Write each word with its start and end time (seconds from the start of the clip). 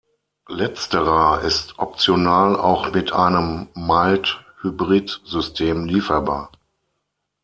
Letzterer 0.49 1.41
ist 1.43 1.77
optional 1.77 2.55
auch 2.55 2.91
mit 2.91 3.13
einem 3.13 3.67
„Mild 3.75 4.43
Hybrid“-System 4.63 5.85
lieferbar. 5.85 6.51